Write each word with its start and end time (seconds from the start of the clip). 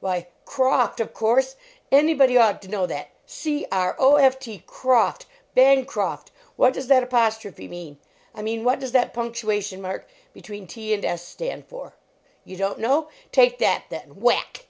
Why, 0.00 0.26
croft, 0.44 1.00
of 1.00 1.14
course; 1.14 1.56
anybody 1.90 2.36
ought 2.36 2.60
to 2.60 2.68
know 2.68 2.84
that 2.84 3.08
c 3.24 3.64
r 3.72 3.96
o 3.98 4.16
f 4.16 4.38
t, 4.38 4.62
croft, 4.66 5.24
Bancroft! 5.54 6.30
What 6.56 6.74
does 6.74 6.88
that 6.88 7.02
apostrophe 7.02 7.66
mean? 7.66 7.96
I 8.34 8.42
mean, 8.42 8.62
what 8.62 8.78
does 8.78 8.92
that 8.92 9.14
punctuation 9.14 9.80
mark 9.80 10.06
between 10.34 10.66
t 10.66 10.92
and 10.92 11.02
s 11.02 11.26
stand 11.26 11.66
for? 11.66 11.94
You 12.44 12.58
don 12.58 12.76
t 12.76 12.82
know? 12.82 13.08
Take 13.32 13.58
that, 13.60 13.84
then! 13.88 14.20
(whack). 14.20 14.66